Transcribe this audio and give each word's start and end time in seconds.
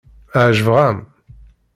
Ɛejbeɣ-am. 0.45 0.97